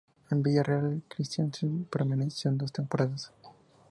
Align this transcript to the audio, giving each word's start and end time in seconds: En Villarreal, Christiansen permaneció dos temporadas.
En 0.31 0.41
Villarreal, 0.41 1.03
Christiansen 1.07 1.85
permaneció 1.85 2.49
dos 2.53 2.71
temporadas. 2.71 3.31